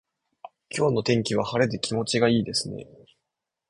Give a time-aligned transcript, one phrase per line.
[0.75, 2.87] 今日の天気は晴れで気持ちがいいですね。